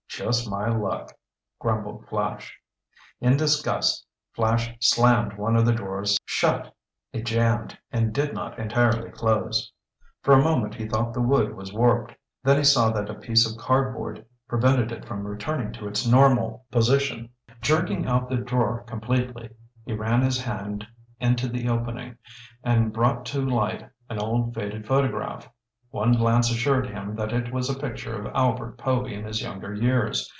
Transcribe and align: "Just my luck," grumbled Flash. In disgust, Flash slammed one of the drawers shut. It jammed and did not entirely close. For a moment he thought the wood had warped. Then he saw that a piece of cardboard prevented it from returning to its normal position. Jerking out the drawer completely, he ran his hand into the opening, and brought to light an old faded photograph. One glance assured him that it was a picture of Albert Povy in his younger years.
"Just 0.13 0.47
my 0.51 0.67
luck," 0.67 1.13
grumbled 1.57 2.05
Flash. 2.07 2.59
In 3.21 3.37
disgust, 3.37 4.05
Flash 4.33 4.69
slammed 4.79 5.33
one 5.33 5.55
of 5.55 5.65
the 5.65 5.71
drawers 5.71 6.19
shut. 6.25 6.75
It 7.13 7.25
jammed 7.25 7.75
and 7.93 8.13
did 8.13 8.31
not 8.33 8.59
entirely 8.59 9.09
close. 9.09 9.71
For 10.21 10.33
a 10.33 10.43
moment 10.43 10.75
he 10.75 10.85
thought 10.87 11.13
the 11.15 11.21
wood 11.21 11.57
had 11.57 11.73
warped. 11.73 12.13
Then 12.43 12.57
he 12.57 12.63
saw 12.63 12.91
that 12.91 13.09
a 13.09 13.15
piece 13.15 13.49
of 13.51 13.57
cardboard 13.57 14.23
prevented 14.49 14.91
it 14.91 15.05
from 15.05 15.25
returning 15.25 15.71
to 15.73 15.87
its 15.87 16.05
normal 16.05 16.65
position. 16.71 17.29
Jerking 17.61 18.05
out 18.05 18.29
the 18.29 18.35
drawer 18.35 18.83
completely, 18.83 19.49
he 19.85 19.93
ran 19.93 20.21
his 20.21 20.39
hand 20.43 20.85
into 21.19 21.47
the 21.47 21.67
opening, 21.69 22.17
and 22.63 22.93
brought 22.93 23.25
to 23.27 23.41
light 23.49 23.89
an 24.09 24.19
old 24.19 24.53
faded 24.53 24.85
photograph. 24.85 25.49
One 25.89 26.13
glance 26.13 26.49
assured 26.49 26.87
him 26.87 27.17
that 27.17 27.33
it 27.33 27.51
was 27.53 27.69
a 27.69 27.77
picture 27.77 28.15
of 28.17 28.33
Albert 28.33 28.77
Povy 28.77 29.13
in 29.13 29.25
his 29.25 29.41
younger 29.41 29.73
years. 29.73 30.29